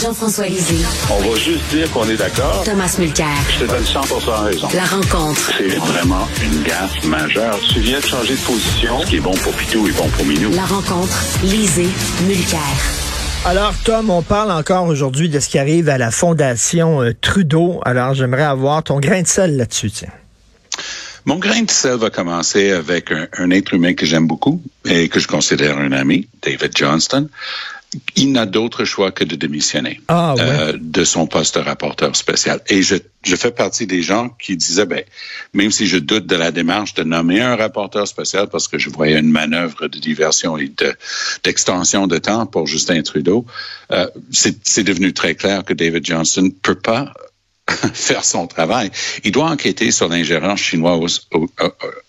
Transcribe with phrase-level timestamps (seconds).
[0.00, 0.86] Jean-François Lisée.
[1.10, 2.62] On va juste dire qu'on est d'accord.
[2.64, 3.26] Thomas Mulcair.
[3.50, 4.00] Je te donne 100
[4.44, 4.68] raison.
[4.74, 5.52] La rencontre.
[5.58, 7.58] C'est vraiment une gaffe majeure.
[7.70, 9.02] Tu viens de changer de position.
[9.02, 10.52] Ce qui est bon pour Pitou est bon pour Minou.
[10.52, 11.22] La rencontre.
[11.42, 11.88] Lisée.
[12.26, 12.60] Mulcair.
[13.44, 17.80] Alors, Tom, on parle encore aujourd'hui de ce qui arrive à la Fondation euh, Trudeau.
[17.84, 20.12] Alors, j'aimerais avoir ton grain de sel là-dessus, tiens.
[21.26, 25.10] Mon grain de sel va commencer avec un, un être humain que j'aime beaucoup et
[25.10, 27.28] que je considère un ami, David Johnston
[28.14, 30.42] il n'a d'autre choix que de démissionner ah, ouais.
[30.42, 32.60] euh, de son poste de rapporteur spécial.
[32.68, 35.02] Et je, je fais partie des gens qui disaient, ben,
[35.54, 38.90] même si je doute de la démarche de nommer un rapporteur spécial parce que je
[38.90, 40.94] voyais une manœuvre de diversion et de,
[41.42, 43.44] d'extension de temps pour Justin Trudeau,
[43.90, 47.12] euh, c'est, c'est devenu très clair que David Johnson peut pas
[47.94, 48.90] faire son travail.
[49.24, 51.48] Il doit enquêter sur l'ingérence chinoise au, au,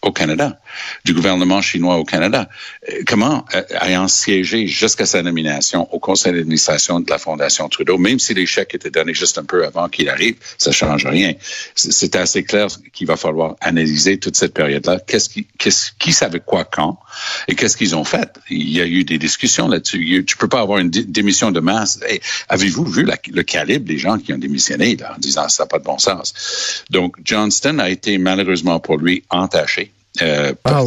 [0.01, 0.59] au, Canada,
[1.05, 2.49] du gouvernement chinois au Canada.
[2.89, 7.97] Euh, comment, euh, ayant siégé jusqu'à sa nomination au conseil d'administration de la Fondation Trudeau,
[7.97, 11.33] même si les chèques étaient donnés juste un peu avant qu'il arrive, ça change rien.
[11.75, 14.99] C'est assez clair qu'il va falloir analyser toute cette période-là.
[15.05, 16.99] Qu'est-ce qui, qu'est-ce, qui savait quoi quand
[17.47, 18.29] et qu'est-ce qu'ils ont fait?
[18.49, 20.23] Il y a eu des discussions là-dessus.
[20.25, 21.99] Tu peux pas avoir une démission de masse.
[22.49, 25.79] Avez-vous vu le calibre des gens qui ont démissionné là, en disant ça n'a pas
[25.79, 26.33] de bon sens?
[26.89, 29.91] Donc, Johnston a été malheureusement pour lui entaché.
[30.21, 30.83] Euh, ah.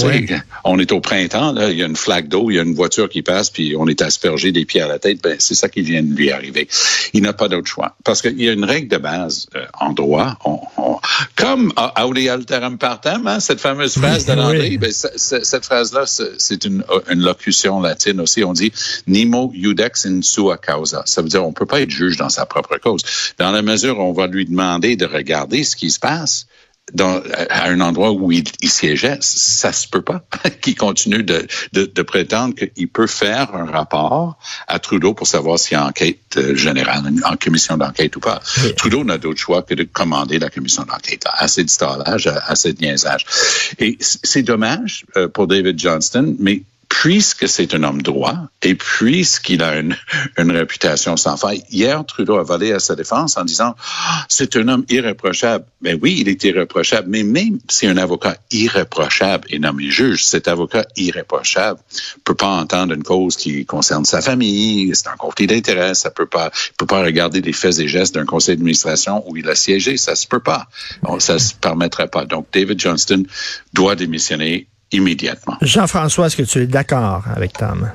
[0.65, 2.75] On est au printemps, là, il y a une flaque d'eau, il y a une
[2.75, 5.23] voiture qui passe, puis on est aspergé des pieds à la tête.
[5.23, 6.69] Ben, c'est ça qui vient de lui arriver.
[7.15, 7.97] Il n'a pas d'autre choix.
[8.05, 10.37] Parce qu'il y a une règle de base euh, en droit.
[10.45, 10.99] On, on,
[11.37, 14.79] comme Audi alteram partem, hein, cette fameuse phrase de Landry, oui.
[14.79, 18.45] ben, cette phrase-là, c'est une, une, locution latine aussi.
[18.45, 18.73] On dit
[19.07, 21.03] nemo judex in sua causa.
[21.07, 23.03] Ça veut dire on peut pas être juge dans sa propre cause.
[23.39, 26.47] Dans la mesure où on va lui demander de regarder ce qui se passe,
[26.93, 30.25] dans, à un endroit où il, il siégeait, ça se peut pas
[30.61, 35.59] qu'il continue de, de, de prétendre qu'il peut faire un rapport à Trudeau pour savoir
[35.59, 38.41] s'il y a enquête générale, en commission d'enquête ou pas.
[38.63, 38.75] Oui.
[38.75, 41.25] Trudeau n'a d'autre choix que de commander la commission d'enquête.
[41.33, 43.25] Assez de stallage, assez de niaisage.
[43.79, 46.63] Et c'est dommage pour David Johnston, mais
[47.01, 49.97] puisque c'est un homme droit et puisqu'il a une,
[50.39, 54.69] réputation sans faille, hier, Trudeau a volé à sa défense en disant ah, c'est un
[54.69, 55.65] homme irréprochable.
[55.81, 60.47] Mais oui, il est irréprochable, mais même si un avocat irréprochable est nommé juge, cet
[60.47, 61.81] avocat irréprochable
[62.23, 66.27] peut pas entendre une cause qui concerne sa famille, c'est un conflit d'intérêt, ça peut
[66.27, 69.97] pas, peut pas regarder les faits et gestes d'un conseil d'administration où il a siégé,
[69.97, 70.69] ça se peut pas.
[71.19, 72.25] Ça se permettrait pas.
[72.25, 73.25] Donc, David Johnston
[73.73, 75.57] doit démissionner immédiatement.
[75.63, 77.91] Jean-François, est-ce que tu es d'accord avec Tom?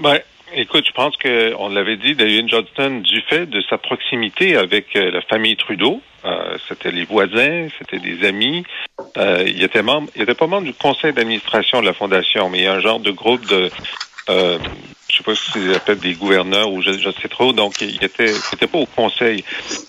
[0.00, 0.18] Ben,
[0.54, 5.10] écoute, je pense qu'on l'avait dit, David Johnston, du fait de sa proximité avec euh,
[5.10, 8.64] la famille Trudeau, euh, c'était les voisins, c'était des amis.
[9.16, 12.58] Euh, il, était membre, il était pas membre du conseil d'administration de la Fondation, mais
[12.58, 13.70] il y a un genre de groupe de
[14.28, 14.58] euh,
[15.10, 17.52] je sais pas si c'est appellent des gouverneurs ou je, sais trop.
[17.52, 19.44] Donc, il était, c'était pas au conseil.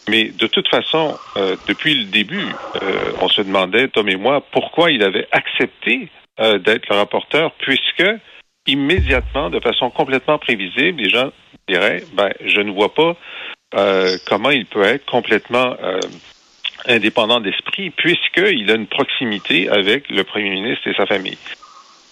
[0.09, 2.47] Mais de toute façon, euh, depuis le début,
[2.81, 7.51] euh, on se demandait, Tom et moi, pourquoi il avait accepté euh, d'être le rapporteur,
[7.59, 8.05] puisque
[8.67, 11.31] immédiatement, de façon complètement prévisible, les gens
[11.67, 13.15] diraient, ben, je ne vois pas
[13.75, 15.75] euh, comment il peut être complètement
[16.87, 21.37] indépendant d'esprit, puisqu'il a une proximité avec le premier ministre et sa famille.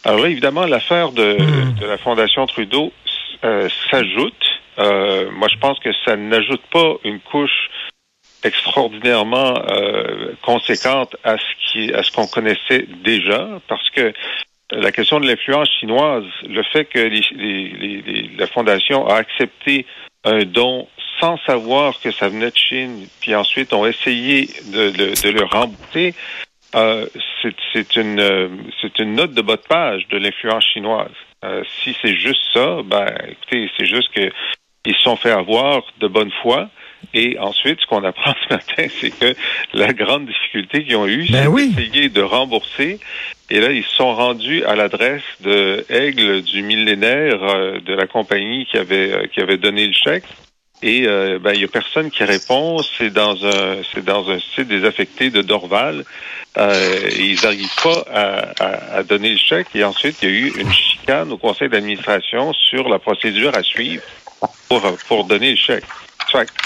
[0.06, 1.74] Alors là, évidemment, l'affaire de, mmh.
[1.80, 2.94] de, la Fondation Trudeau
[3.44, 4.61] euh, s'ajoute.
[4.77, 7.69] Euh, moi, je pense que ça n'ajoute pas une couche
[8.44, 14.13] extraordinairement euh, conséquente à ce qui à ce qu'on connaissait déjà, parce que
[14.72, 19.85] la question de l'influence chinoise, le fait que les, les, les, la Fondation a accepté
[20.23, 20.88] un don
[21.19, 25.44] sans savoir que ça venait de Chine, puis ensuite ont essayé de, de, de le
[25.44, 26.13] rembourser,
[26.75, 27.07] euh,
[27.73, 28.47] c'est une euh,
[28.81, 31.09] c'est une note de bas de page de l'influence chinoise.
[31.45, 34.29] Euh, si c'est juste ça, ben écoutez, c'est juste que
[34.85, 36.69] ils se sont fait avoir de bonne foi.
[37.13, 39.35] Et ensuite, ce qu'on apprend ce matin, c'est que
[39.73, 41.69] la grande difficulté qu'ils ont eue, ben c'est oui.
[41.69, 43.00] d'essayer de rembourser.
[43.50, 48.06] Et là, ils se sont rendus à l'adresse de Aigle du millénaire euh, de la
[48.06, 50.25] compagnie qui avait euh, qui avait donné le chèque.
[50.81, 52.77] Et euh, ben il y a personne qui répond.
[52.97, 56.06] C'est dans un c'est dans un site désaffecté de Dorval.
[56.57, 59.68] Euh, et ils n'arrivent pas à, à, à, donner le chèque.
[59.75, 60.71] Et ensuite, il y a eu une
[61.09, 64.03] au conseil d'administration sur la procédure à suivre
[64.67, 65.83] pour pour donner le chèque.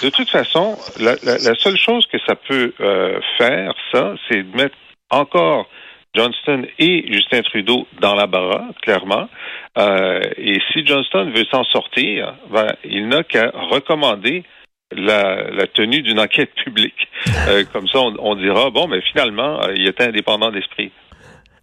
[0.03, 1.15] de toute façon, la,
[1.55, 4.75] seule chose que ça peut euh, faire, ça, c'est de mettre
[5.09, 5.67] encore
[6.13, 9.29] Johnston et Justin Trudeau dans la barre, clairement.
[9.77, 14.43] Euh, et si Johnston veut s'en sortir, ben, il n'a qu'à recommander
[14.91, 17.07] la, tenue d'une enquête publique.
[17.47, 20.91] Euh, comme ça, on, on, dira, bon, mais finalement, il était indépendant d'esprit.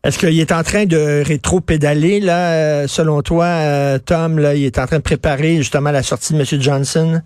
[0.02, 4.64] Est-ce qu'il est en train de rétro-pédaler, là, euh, selon toi, euh, Tom, là, il
[4.64, 6.62] est en train de préparer justement la sortie de M.
[6.62, 7.20] Johnson?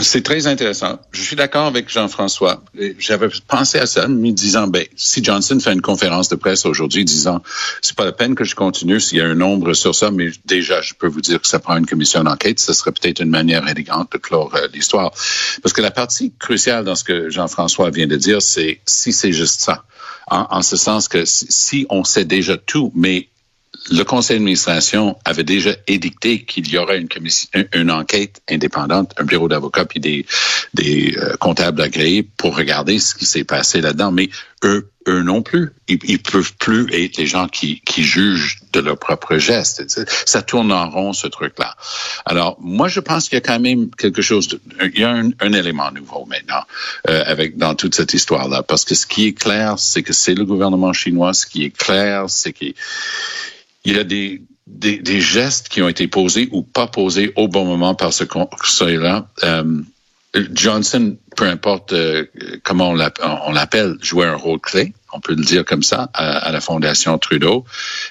[0.00, 0.98] C'est très intéressant.
[1.10, 2.62] Je suis d'accord avec Jean-François.
[2.98, 7.04] J'avais pensé à ça, me disant, ben, si Johnson fait une conférence de presse aujourd'hui
[7.04, 7.42] disant,
[7.80, 10.30] c'est pas la peine que je continue s'il y a un nombre sur ça, mais
[10.44, 13.30] déjà, je peux vous dire que ça prend une commission d'enquête, ce serait peut-être une
[13.30, 15.10] manière élégante de clore euh, l'histoire.
[15.62, 19.32] Parce que la partie cruciale dans ce que Jean-François vient de dire, c'est si c'est
[19.32, 19.84] juste ça.
[20.26, 23.28] En, ce sens que si on sait déjà tout, mais
[23.90, 29.24] le conseil d'administration avait déjà édicté qu'il y aurait une commission, une enquête indépendante, un
[29.24, 30.26] bureau d'avocats puis des,
[30.72, 34.10] des euh, comptables agréés pour regarder ce qui s'est passé là-dedans.
[34.10, 34.30] Mais
[34.64, 35.72] eux, eux non plus.
[35.88, 39.84] Ils, ils peuvent plus être les gens qui, qui jugent de leurs propres gestes.
[40.24, 41.76] Ça tourne en rond, ce truc-là.
[42.24, 44.60] Alors, moi, je pense qu'il y a quand même quelque chose, de,
[44.94, 46.62] il y a un, un élément nouveau maintenant
[47.10, 48.62] euh, avec dans toute cette histoire-là.
[48.62, 51.34] Parce que ce qui est clair, c'est que c'est le gouvernement chinois.
[51.34, 52.74] Ce qui est clair, c'est qu'il
[53.84, 57.48] il y a des, des, des, gestes qui ont été posés ou pas posés au
[57.48, 59.28] bon moment par ce conseil-là.
[59.42, 59.82] Euh,
[60.52, 62.24] Johnson, peu importe euh,
[62.64, 66.60] comment on l'appelle, jouait un rôle clé, on peut le dire comme ça, à, la
[66.60, 67.64] Fondation Trudeau.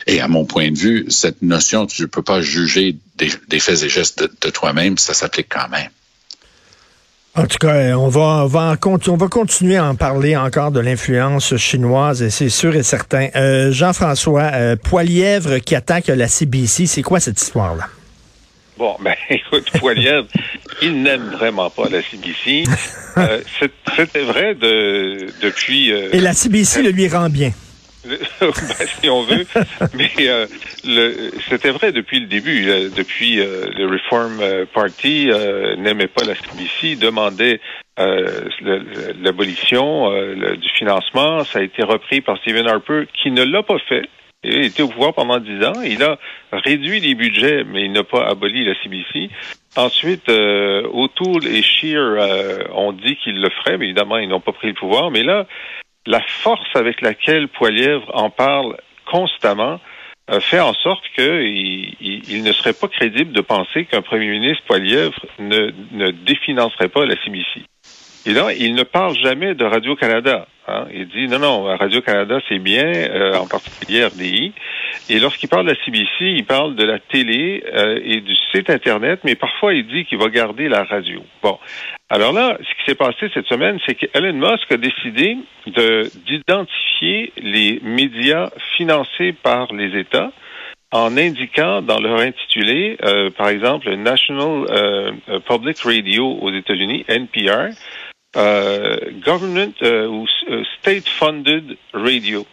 [0.07, 3.59] Et à mon point de vue, cette notion, tu ne peux pas juger des, des
[3.59, 5.89] faits et gestes de, de toi-même, ça s'applique quand même.
[7.35, 8.75] En tout cas, on va, on va,
[9.07, 13.29] on va continuer à en parler encore de l'influence chinoise, et c'est sûr et certain.
[13.35, 17.87] Euh, Jean-François, euh, Poilièvre qui attaque la CBC, c'est quoi cette histoire-là?
[18.77, 20.27] Bon, ben écoute, Poilièvre,
[20.83, 22.65] il n'aime vraiment pas la CBC.
[23.17, 23.41] Euh,
[23.95, 25.91] C'était vrai de, depuis...
[25.91, 27.51] Euh, et la CBC le lui rend bien.
[28.41, 29.45] ben, si on veut.
[29.93, 30.45] Mais euh,
[31.49, 32.69] c'était vrai depuis le début.
[32.69, 37.59] Euh, depuis euh, le Reform euh, Party euh, n'aimait pas la CBC, demandait
[39.21, 40.09] l'abolition
[40.55, 41.43] du financement.
[41.43, 44.09] Ça a été repris par Stephen Harper, qui ne l'a pas fait.
[44.43, 45.79] Il était au pouvoir pendant dix ans.
[45.85, 46.17] Il a
[46.51, 49.29] réduit les budgets, mais il n'a pas aboli la CBC.
[49.75, 52.17] Ensuite, O'Toole et Scheer
[52.73, 55.11] ont dit qu'ils le feraient, mais évidemment, ils n'ont pas pris le pouvoir.
[55.11, 55.45] Mais là,
[56.05, 59.79] la force avec laquelle Poilièvre en parle constamment
[60.31, 64.63] euh, fait en sorte qu'il il, ne serait pas crédible de penser qu'un premier ministre
[64.65, 67.63] Poilièvre ne, ne définancerait pas la CBC.
[68.25, 70.47] Et là, il ne parle jamais de Radio-Canada.
[70.67, 70.85] Hein.
[70.93, 74.53] Il dit non, non, Radio-Canada, c'est bien, euh, en particulier RDI.
[75.09, 78.69] Et lorsqu'il parle de la CBC, il parle de la télé euh, et du site
[78.69, 81.21] Internet, mais parfois il dit qu'il va garder la radio.
[81.41, 81.57] Bon.
[82.09, 87.79] Alors là, ce qui s'est passé cette semaine, c'est qu'Elon Musk a décidé d'identifier les
[87.83, 90.31] médias financés par les États
[90.91, 95.11] en indiquant dans leur intitulé, euh, par exemple, National euh,
[95.47, 97.71] Public Radio aux États-Unis, NPR,
[98.35, 102.45] euh, government euh, ou euh, state-funded radio.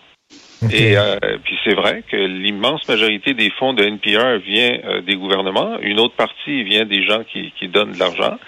[0.72, 0.94] Et
[1.42, 6.14] puis c'est vrai que l'immense majorité des fonds de NPR vient des gouvernements, une autre
[6.14, 8.38] partie vient des gens qui, qui donnent de l'argent.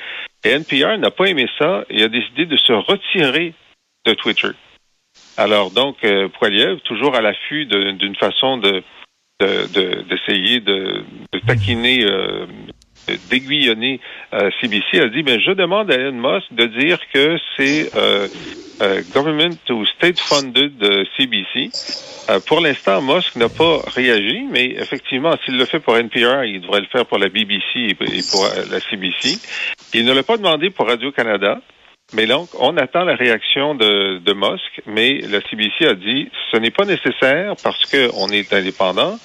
[0.45, 3.55] Et NPR n'a pas aimé ça et a décidé de se retirer
[4.05, 4.51] de Twitter.
[5.37, 8.83] Alors donc, euh, Poiliev, toujours à l'affût d'une façon de
[9.41, 12.47] d'essayer de, de, taquiner euh,
[13.31, 14.01] d'aiguillonner
[14.33, 18.29] euh, CBC a dit, ben, je demande à Elon Musk de dire que c'est euh,
[18.81, 20.73] euh, government ou state-funded
[21.17, 21.71] CBC.
[22.47, 26.81] pour l'instant, Musk n'a pas réagi, mais effectivement, s'il le fait pour NPR, il devrait
[26.81, 29.39] le faire pour la BBC et pour la CBC.
[29.95, 31.61] Il ne l'a pas demandé pour Radio-Canada.
[32.15, 36.59] Mais donc, on attend la réaction de, de Musk, mais la CBC a dit ce
[36.59, 39.19] n'est pas nécessaire parce qu'on est indépendant.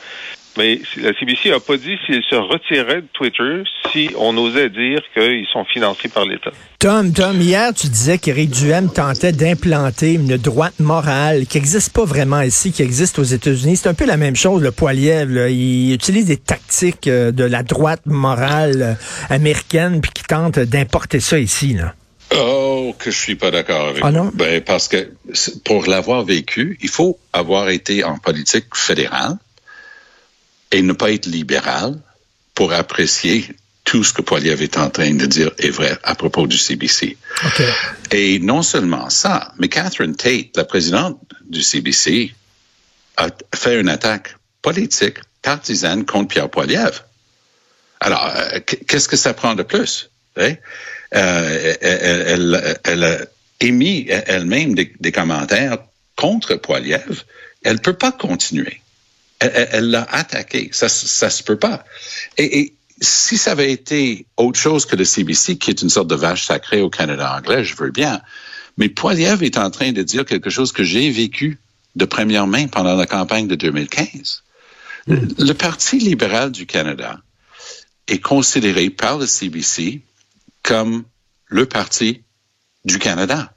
[0.58, 5.02] Mais la CBC n'a pas dit s'ils se retiraient de Twitter si on osait dire
[5.14, 6.52] qu'ils sont financés par l'État.
[6.80, 12.06] Tom, Tom, hier, tu disais qu'Éric Duhem tentait d'implanter une droite morale qui n'existe pas
[12.06, 13.78] vraiment ici, qui existe aux États-Unis.
[13.78, 15.30] C'est un peu la même chose, le Poiliev.
[15.50, 18.94] Il utilise des tactiques euh, de la droite morale euh,
[19.30, 21.74] américaine puis qui tente d'importer ça ici.
[21.74, 21.94] Là.
[22.36, 24.32] Oh, que je suis pas d'accord avec ah non?
[24.34, 25.12] Ben, parce que
[25.64, 29.38] pour l'avoir vécu, il faut avoir été en politique fédérale
[30.71, 32.00] et ne pas être libéral
[32.53, 33.47] pour apprécier
[33.83, 37.15] tout ce que Poiliev est en train de dire est vrai à propos du CBC.
[37.45, 37.69] Okay.
[38.12, 42.33] Et non seulement ça, mais Catherine Tate, la présidente du CBC,
[43.15, 47.01] a fait une attaque politique, partisane contre Pierre Poiliev.
[48.01, 50.09] Alors, euh, qu'est-ce que ça prend de plus?
[50.36, 50.55] Hein?
[51.15, 53.17] Euh, elle, elle, elle, a
[53.62, 55.77] émis elle-même des, des, commentaires
[56.17, 57.24] contre Poiliev.
[57.63, 58.81] Elle ne peut pas continuer
[59.39, 60.70] elle l'a attaqué.
[60.72, 61.84] Ça, ça se peut pas.
[62.38, 66.15] Et, si ça avait été autre chose que le CBC, qui est une sorte de
[66.15, 68.22] vache sacrée au Canada anglais, je veux bien.
[68.77, 71.60] Mais Poiliev est en train de dire quelque chose que j'ai vécu
[71.96, 74.44] de première main pendant la campagne de 2015.
[75.08, 77.20] Le Parti libéral du Canada
[78.08, 80.01] est considéré par le CBC
[80.63, 81.03] comme
[81.48, 82.24] le parti
[82.86, 83.53] du Canada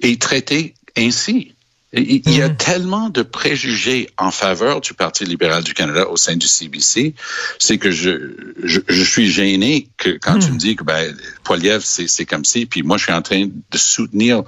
[0.00, 1.54] et traité ainsi.
[1.96, 2.56] Il y a mm.
[2.56, 7.14] tellement de préjugés en faveur du Parti libéral du Canada au sein du CBC,
[7.58, 8.32] c'est que je,
[8.62, 10.54] je, je, suis gêné que quand tu mm.
[10.54, 13.78] me dis que ben, Poiliev, c'est comme si, puis moi, je suis en train de
[13.78, 14.42] soutenir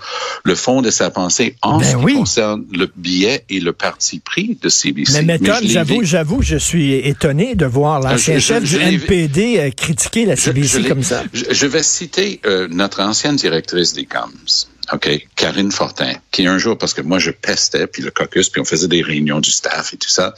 [0.45, 2.13] le fond de sa pensée en ben ce oui.
[2.13, 5.13] qui concerne le billet et le parti pris de CBC.
[5.23, 9.59] Mais méthode, j'avoue, j'avoue, je suis étonné de voir l'ancien je- chef je du NPD
[9.59, 11.23] euh, critiquer la CBC comme ça.
[11.33, 16.59] Je, je vais citer euh, notre ancienne directrice des COMS, OK, Karine Fortin, qui un
[16.59, 19.51] jour, parce que moi je pestais, puis le caucus, puis on faisait des réunions du
[19.51, 20.35] staff et tout ça,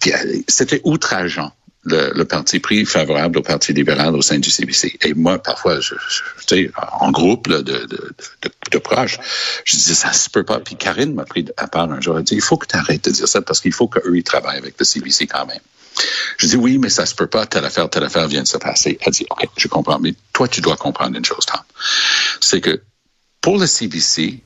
[0.00, 1.52] puis elle- c'était outrageant.
[1.84, 4.98] Le, le parti pris favorable au Parti libéral au sein du CBC.
[5.02, 5.94] Et moi, parfois, je,
[6.50, 6.68] je-
[7.00, 7.86] en groupe là, de, de,
[8.42, 9.18] de, de proches,
[9.64, 10.58] je disais, ça se peut pas.
[10.60, 13.04] Puis Karine m'a pris à part un jour, elle dit, il faut que tu arrêtes
[13.04, 15.60] de dire ça parce qu'il faut qu'eux, ils travaillent avec le CBC quand même.
[16.36, 18.58] Je dis oui, mais ça se peut pas, telle affaire, telle affaire vient de se
[18.58, 18.98] passer.
[19.00, 21.60] Elle dit, OK, je comprends, mais toi, tu dois comprendre une chose, Tom.
[22.40, 22.82] C'est que
[23.40, 24.42] pour le CBC,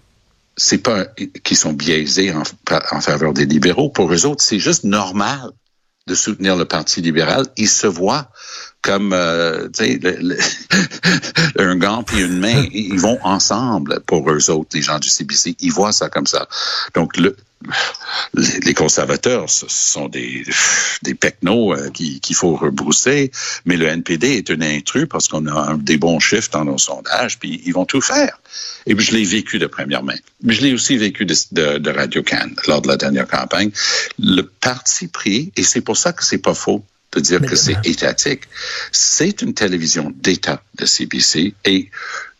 [0.57, 1.07] c'est pas
[1.45, 3.91] qu'ils sont biaisés en, faveur des libéraux.
[3.91, 5.51] Pour eux autres, c'est juste normal
[6.07, 7.47] de soutenir le Parti libéral.
[7.57, 8.29] Ils se voient
[8.83, 10.39] comme euh, le-
[11.59, 12.67] un gant puis une main.
[12.73, 15.57] Ils vont ensemble pour eux autres, les gens du CBC.
[15.61, 16.49] Ils voient ça comme ça.
[16.95, 17.37] Donc, le,
[18.35, 20.45] les, les conservateurs, ce sont des,
[21.03, 23.31] des pecnos euh, qui- qu'il faut rebrousser,
[23.65, 26.79] mais le NPD est un intrus parce qu'on a un- des bons chiffres dans nos
[26.79, 28.39] sondages, puis ils vont tout faire.
[28.87, 30.17] Et puis je l'ai vécu de première main.
[30.43, 33.71] Mais je l'ai aussi vécu de, de, de Radio Cannes lors de la dernière campagne.
[34.19, 37.57] Le parti pris, et c'est pour ça que c'est pas faux de dire Mais que
[37.57, 38.43] c'est étatique,
[38.91, 41.91] c'est une télévision d'État de CBC et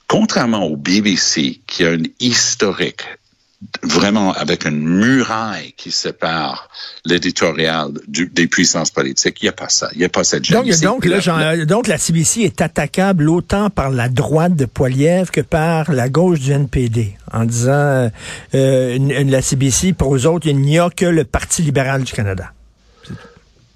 [0.09, 3.03] contrairement au BBC qui a une historique
[3.83, 6.69] vraiment avec une muraille qui sépare
[7.05, 9.39] l'éditorial des puissances politiques.
[9.41, 9.89] Il n'y a pas ça.
[9.93, 11.19] Il n'y a pas cette Donc, donc, là,
[11.53, 16.09] euh, donc, la CBC est attaquable autant par la droite de Poiliev que par la
[16.09, 18.11] gauche du NPD, en disant
[18.55, 22.03] euh, une- une- la CBC, pour eux autres, il n'y a que le Parti libéral
[22.03, 22.53] du Canada.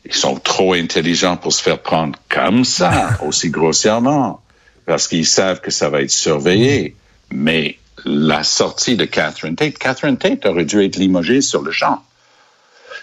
[0.05, 4.40] Ils sont trop intelligents pour se faire prendre comme ça, aussi grossièrement,
[4.85, 6.95] parce qu'ils savent que ça va être surveillé.
[7.33, 12.02] Mais la sortie de Catherine Tate, Catherine Tate aurait dû être limogée sur le champ.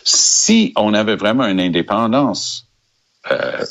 [0.04, 2.68] Si on avait vraiment une indépendance
[3.32, 3.66] euh,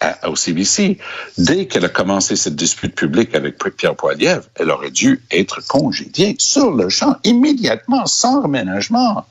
[0.00, 0.98] à- au CBC,
[1.38, 6.36] dès qu'elle a commencé cette dispute publique avec Pierre Poilievre, elle aurait dû être congédiée
[6.38, 9.26] sur le champ, immédiatement, sans reménagement.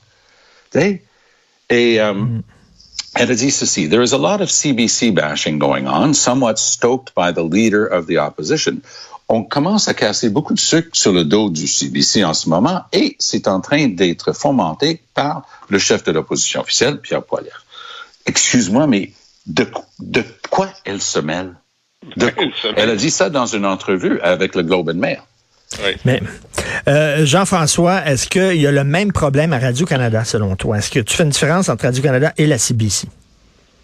[0.74, 2.14] Et euh,
[3.14, 7.12] elle a dit ceci, there is a lot of CBC bashing going on, somewhat stoked
[7.14, 8.80] by the leader of the opposition.
[9.28, 12.84] On commence à casser beaucoup de sucre sur le dos du CBC en ce moment
[12.92, 17.64] et c'est en train d'être fomenté par le chef de l'opposition officielle, Pierre Poilievre.
[18.26, 19.12] Excuse-moi, mais
[19.46, 19.66] de,
[19.98, 21.52] de quoi elle se mêle?
[22.16, 22.44] De quoi?
[22.44, 22.74] Elle se mêle.
[22.78, 25.20] Elle a dit ça dans une entrevue avec le Globe and Mail.
[25.84, 25.92] Oui.
[26.06, 26.22] Mais
[26.88, 30.78] euh, Jean-François, est-ce qu'il y a le même problème à Radio-Canada, selon toi?
[30.78, 33.08] Est-ce que tu fais une différence entre Radio-Canada et la CBC?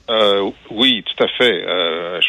[0.08, 1.64] Euh, oui, tout à fait.
[1.66, 1.83] Euh,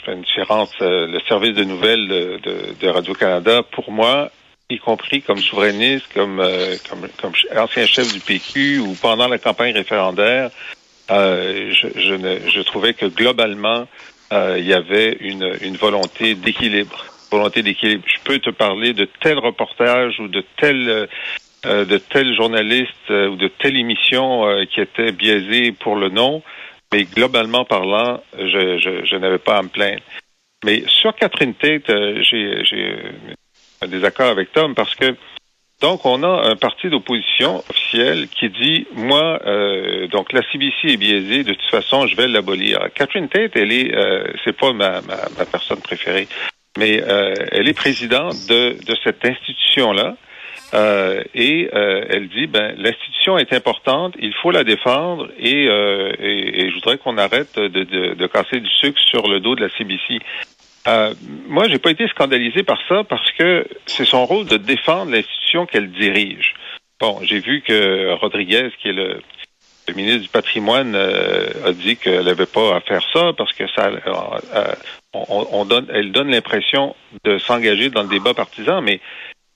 [0.05, 0.71] fais une différence.
[0.81, 4.29] Euh, le service de nouvelles de, de, de Radio-Canada, pour moi,
[4.69, 9.37] y compris comme souverainiste, comme, euh, comme, comme ancien chef du PQ ou pendant la
[9.37, 10.49] campagne référendaire,
[11.11, 13.87] euh, je, je, ne, je trouvais que globalement,
[14.33, 17.05] euh, il y avait une, une volonté d'équilibre.
[17.31, 18.03] Volonté d'équilibre.
[18.07, 21.07] Je peux te parler de tel reportage ou de tel
[21.65, 26.43] euh, de tel journaliste euh, ou de telle émission qui était biaisée pour le nom,
[26.93, 30.01] mais globalement parlant, je, je, je n'avais pas à me plaindre.
[30.63, 32.95] Mais sur Catherine Tate, euh, j'ai
[33.81, 35.15] un désaccord avec Tom parce que
[35.81, 40.97] donc on a un parti d'opposition officiel qui dit moi euh, donc la CBC est
[40.97, 42.79] biaisée de toute façon je vais l'abolir.
[42.95, 46.27] Catherine Tate elle est euh, c'est pas ma, ma, ma personne préférée
[46.77, 50.15] mais euh, elle est présidente de de cette institution là.
[50.75, 56.11] Euh, et euh, elle dit ben l'institution est importante, il faut la défendre et, euh,
[56.19, 59.55] et, et je voudrais qu'on arrête de, de, de casser du sucre sur le dos
[59.55, 60.19] de la CBC.
[60.87, 61.13] Euh,
[61.47, 65.65] moi, j'ai pas été scandalisé par ça parce que c'est son rôle de défendre l'institution
[65.65, 66.53] qu'elle dirige.
[66.99, 69.19] Bon, j'ai vu que Rodriguez, qui est le,
[69.95, 73.87] ministre du patrimoine, euh, a dit qu'elle n'avait pas à faire ça parce que ça,
[73.87, 73.99] euh,
[74.55, 74.75] euh,
[75.13, 78.99] on, on donne, elle donne l'impression de s'engager dans le débat partisan, mais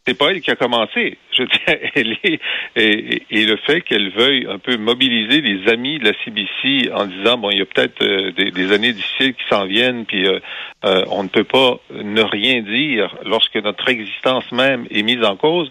[0.07, 1.17] c'est pas elle qui a commencé.
[1.37, 2.39] Je veux dire, elle est,
[2.75, 7.05] et, et le fait qu'elle veuille un peu mobiliser les amis de la CBC en
[7.05, 10.27] disant bon, il y a peut-être euh, des, des, années difficiles qui s'en viennent, puis
[10.27, 10.39] euh,
[10.85, 15.35] euh, on ne peut pas ne rien dire lorsque notre existence même est mise en
[15.35, 15.69] cause.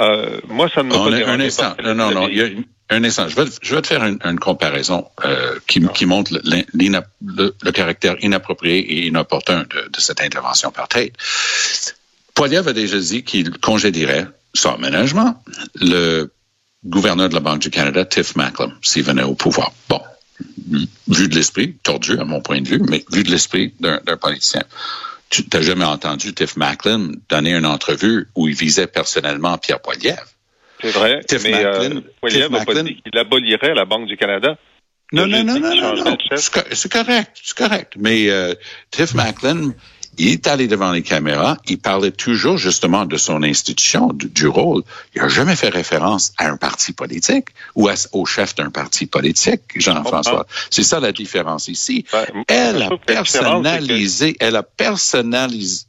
[0.00, 1.74] Euh, moi, ça ne m'a On pas un instant.
[1.84, 2.28] Non, non, non.
[2.28, 3.28] Il y a une- un instant.
[3.28, 7.70] Je vais, je vais te faire une, une comparaison euh, qui, qui montre le, le
[7.72, 11.12] caractère inapproprié et inopportun de, de cette intervention par Tate.
[12.34, 15.42] Poiliev a déjà dit qu'il congédierait, sans ménagement,
[15.80, 16.32] le
[16.84, 19.72] gouverneur de la Banque du Canada, Tiff Macklem, s'il venait au pouvoir.
[19.88, 20.00] Bon,
[21.08, 24.62] vu de l'esprit, tordu à mon point de vue, mais vu de l'esprit d'un politicien.
[25.30, 30.18] Tu n'as jamais entendu Tiff Macklem donner une entrevue où il visait personnellement Pierre Poiliev?
[30.82, 33.84] C'est vrai, Tiff mais Macklin- euh, Poiliev Tiff n'a pas Macklin- dit qu'il abolirait la
[33.84, 34.56] Banque du Canada.
[35.12, 36.52] Non, non, non, non, non, C'est
[36.92, 37.94] correct, c'est correct.
[37.96, 38.54] Mais euh,
[38.90, 39.72] Tiff Macklin,
[40.18, 44.46] il est allé devant les caméras, il parlait toujours justement de son institution, du, du
[44.46, 44.82] rôle.
[45.14, 49.06] Il n'a jamais fait référence à un parti politique ou à- au chef d'un parti
[49.06, 50.46] politique, Jean-François.
[50.70, 52.04] C'est ça la différence ici.
[52.12, 55.86] Ben, Elle a que personnalisé, elle a personnalisé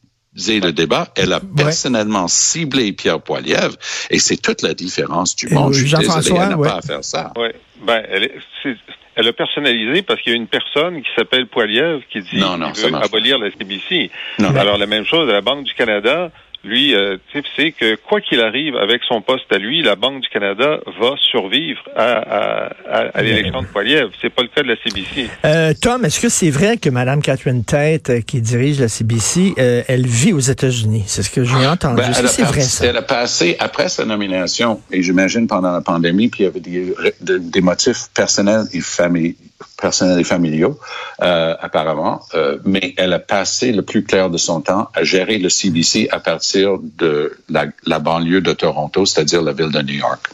[0.62, 3.76] le débat, elle a personnellement ciblé Pierre Poiliev,
[4.10, 5.74] et c'est toute la différence du Et, monde.
[5.74, 6.68] Je suis Jean-François, désolé, elle n'a ouais.
[6.68, 7.32] pas à faire ça.
[7.38, 7.48] Oui,
[7.86, 8.76] ben, elle, est, c'est-
[9.16, 12.58] elle a personnalisé parce qu'il y a une personne qui s'appelle Poiliev qui dit Non,
[12.58, 14.12] non, qu'il veut abolir la CBC.
[14.40, 14.56] Non.
[14.56, 16.32] Alors, la même chose à la Banque du Canada.
[16.66, 19.96] Lui, euh, tu sais, c'est que quoi qu'il arrive avec son poste à lui, la
[19.96, 24.08] Banque du Canada va survivre à, à, à, à l'élection de Poiliev.
[24.22, 25.30] C'est pas le cas de la CBC.
[25.46, 29.54] Euh, Tom, est-ce que c'est vrai que Mme Catherine Tate, euh, qui dirige la CBC,
[29.60, 31.04] euh, elle vit aux États-Unis?
[31.06, 32.02] C'est ce que j'ai entendu.
[32.02, 32.86] Ben, c'est vrai, passé, ça?
[32.88, 36.60] elle a passé, après sa nomination, et j'imagine pendant la pandémie, puis il y avait
[36.60, 39.36] des, de- des motifs personnels et, famili-
[39.78, 40.80] personnels et familiaux,
[41.22, 45.38] euh, apparemment, euh, mais elle a passé le plus clair de son temps à gérer
[45.38, 50.30] le CBC à partir de la banlieue de Toronto, c'est-à-dire la ville de New York.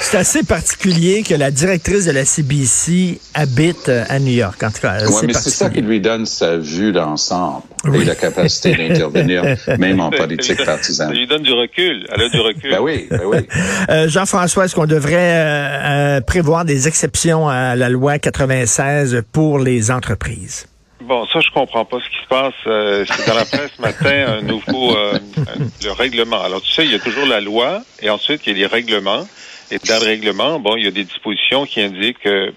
[0.00, 4.62] C'est assez particulier que la directrice de la CBC habite euh, à New York.
[4.62, 8.02] En tout cas, Ouais, c'est mais c'est ça qui lui donne sa vue d'ensemble Oui.
[8.02, 9.42] et la capacité d'intervenir,
[9.78, 11.08] même en politique partisane.
[11.08, 12.06] Ça lui donne du recul.
[12.12, 12.70] Elle a du recul.
[12.70, 13.38] Ben oui, ben oui.
[13.90, 19.58] Euh, Jean-François, est-ce qu'on devrait euh, euh, prévoir des exceptions à la loi 96 pour
[19.58, 20.66] les entreprises?
[21.08, 22.52] Bon, ça, je comprends pas ce qui se passe.
[22.66, 26.42] Euh, c'est dans la presse ce matin un nouveau euh, un- le règlement.
[26.42, 28.66] Alors, tu sais, il y a toujours la loi et ensuite il y a les
[28.66, 29.26] règlements.
[29.70, 32.52] Et dans le règlement, bon, il y a des dispositions qui indiquent que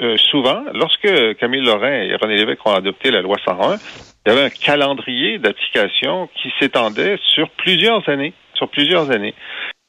[0.00, 3.78] euh, souvent, lorsque Camille Lorrain et René Lévesque ont adopté la loi 101,
[4.26, 9.34] il y avait un calendrier d'application qui s'étendait sur plusieurs années, sur plusieurs années.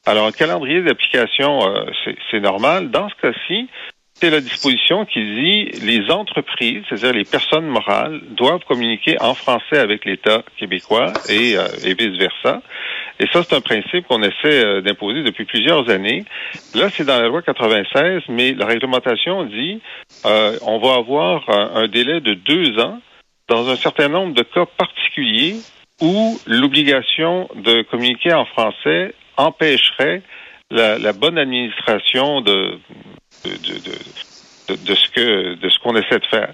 [0.06, 1.84] Alors, un calendrier d'application, euh,
[2.30, 2.90] c'est normal.
[2.90, 3.68] Dans ce cas-ci,
[4.18, 9.78] c'est la disposition qui dit les entreprises, c'est-à-dire les personnes morales, doivent communiquer en français
[9.78, 12.62] avec l'État québécois et, euh, vice-versa.
[13.20, 16.24] Et ça, c'est un principe qu'on essaie euh, d'imposer depuis plusieurs années.
[16.74, 19.80] Là, c'est dans la loi 96, mais la réglementation dit
[20.24, 23.00] euh, on va avoir un, un délai de deux ans
[23.48, 25.56] dans un certain nombre de cas particuliers
[26.00, 30.22] où l'obligation de communiquer en français empêcherait
[30.70, 32.78] la, la bonne administration de,
[33.44, 33.92] de, de,
[34.68, 36.52] de, ce que de ce qu'on essaie de faire.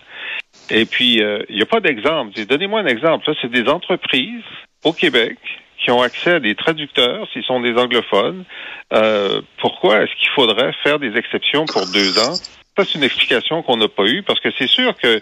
[0.70, 2.32] Et puis, euh, il n'y a pas d'exemple.
[2.46, 3.28] Donnez-moi un exemple.
[3.28, 4.44] Là, c'est des entreprises
[4.84, 5.38] au Québec
[5.82, 8.44] qui ont accès à des traducteurs s'ils sont des anglophones.
[8.92, 12.34] Euh, pourquoi est-ce qu'il faudrait faire des exceptions pour deux ans?
[12.76, 15.20] Ça, c'est une explication qu'on n'a pas eue parce que c'est sûr que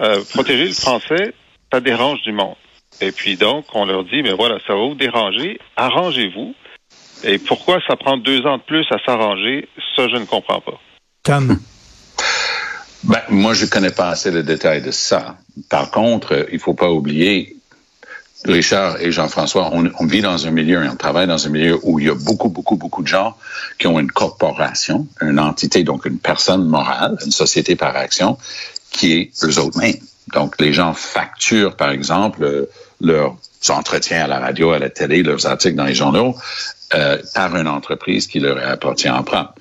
[0.00, 1.34] euh, protéger le français,
[1.72, 2.56] ça dérange du monde.
[3.00, 6.54] Et puis donc, on leur dit, mais voilà, ça va vous déranger, arrangez-vous.
[7.24, 10.80] Et pourquoi ça prend deux ans de plus à s'arranger, ça, je ne comprends pas.
[11.24, 11.58] Tom?
[13.04, 15.36] Ben, moi, je connais pas assez le détail de ça.
[15.68, 17.56] Par contre, il faut pas oublier,
[18.44, 21.98] Richard et Jean-François, on, vit dans un milieu, et on travaille dans un milieu où
[21.98, 23.36] il y a beaucoup, beaucoup, beaucoup de gens
[23.78, 28.38] qui ont une corporation, une entité, donc une personne morale, une société par action,
[28.90, 29.98] qui est eux autres mêmes.
[30.34, 32.68] Donc, les gens facturent, par exemple,
[33.00, 33.36] leurs
[33.68, 36.36] entretiens à la radio, à la télé, leurs articles dans les journaux,
[36.94, 39.54] euh, par une entreprise qui leur appartient en propre.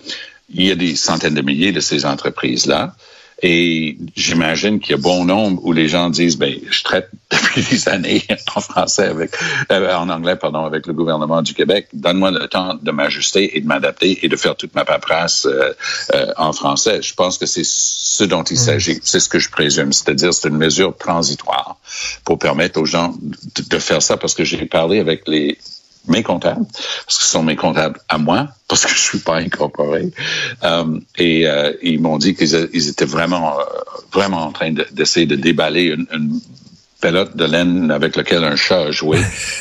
[0.49, 2.95] Il y a des centaines de milliers de ces entreprises-là.
[3.43, 7.61] Et j'imagine qu'il y a bon nombre où les gens disent, ben, je traite depuis
[7.61, 8.23] des années
[8.55, 9.31] en français avec,
[9.71, 11.87] euh, en anglais, pardon, avec le gouvernement du Québec.
[11.93, 15.71] Donne-moi le temps de m'ajuster et de m'adapter et de faire toute ma paperasse euh,
[16.15, 17.01] euh, en français.
[17.03, 18.99] Je pense que c'est ce dont il s'agit.
[19.03, 19.93] C'est ce que je présume.
[19.93, 21.77] C'est-à-dire, c'est une mesure transitoire
[22.23, 25.59] pour permettre aux gens de, de faire ça parce que j'ai parlé avec les,
[26.07, 26.65] mes comptables,
[27.05, 30.11] parce que ce sont mes comptables à moi, parce que je suis pas incorporé.
[30.63, 33.63] Euh, et euh, ils m'ont dit qu'ils ils étaient vraiment, euh,
[34.13, 36.39] vraiment en train de- d'essayer de, déballer une, une
[36.99, 39.19] pelote de laine avec laquelle un chat a joué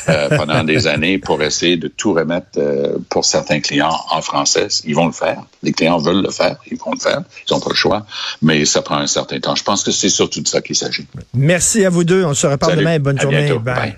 [0.09, 4.67] euh, pendant des années pour essayer de tout remettre euh, pour certains clients en français.
[4.85, 5.43] Ils vont le faire.
[5.61, 6.55] Les clients veulent le faire.
[6.71, 7.21] Ils vont le faire.
[7.47, 8.07] Ils n'ont pas le choix.
[8.41, 9.53] Mais ça prend un certain temps.
[9.55, 11.05] Je pense que c'est surtout de ça qu'il s'agit.
[11.35, 12.23] Merci à vous deux.
[12.25, 12.81] On se reparle Salut.
[12.85, 12.97] demain.
[12.99, 13.43] Bonne À journée.
[13.45, 13.59] bientôt.
[13.59, 13.75] Bye.
[13.75, 13.95] Bye.